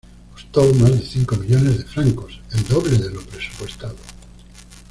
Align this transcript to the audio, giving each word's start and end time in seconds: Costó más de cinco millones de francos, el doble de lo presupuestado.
Costó 0.33 0.63
más 0.73 0.93
de 0.99 1.05
cinco 1.05 1.35
millones 1.37 1.77
de 1.77 1.83
francos, 1.85 2.39
el 2.53 2.67
doble 2.67 2.97
de 2.97 3.11
lo 3.11 3.21
presupuestado. 3.21 3.97